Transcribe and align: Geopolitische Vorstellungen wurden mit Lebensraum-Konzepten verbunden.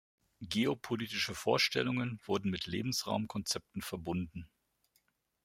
Geopolitische 0.41 1.35
Vorstellungen 1.35 2.19
wurden 2.25 2.49
mit 2.49 2.65
Lebensraum-Konzepten 2.65 3.83
verbunden. 3.83 4.49